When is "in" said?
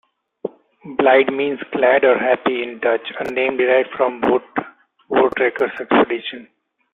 2.63-2.79